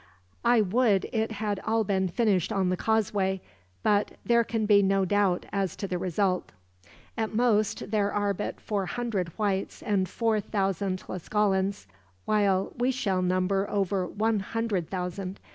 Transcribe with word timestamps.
I 0.43 0.61
would 0.61 1.05
it 1.13 1.33
had 1.33 1.59
all 1.59 1.83
been 1.83 2.07
finished 2.07 2.51
on 2.51 2.69
the 2.69 2.75
causeway, 2.75 3.39
but 3.83 4.13
there 4.25 4.43
can 4.43 4.65
be 4.65 4.81
no 4.81 5.05
doubt 5.05 5.45
as 5.53 5.75
to 5.75 5.87
the 5.87 5.99
result. 5.99 6.51
"At 7.15 7.35
most 7.35 7.91
there 7.91 8.11
are 8.11 8.33
but 8.33 8.59
four 8.59 8.87
hundred 8.87 9.27
Whites 9.37 9.83
and 9.83 10.09
four 10.09 10.39
thousand 10.39 10.97
Tlascalans, 11.01 11.85
while 12.25 12.73
we 12.79 12.89
shall 12.89 13.21
number 13.21 13.69
over 13.69 14.07
one 14.07 14.39
hundred 14.39 14.89
thousand. 14.89 15.39